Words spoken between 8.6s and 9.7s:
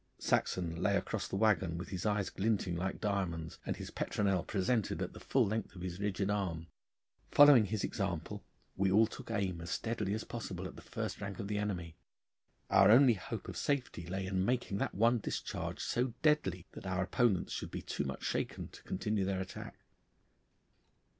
we all took aim as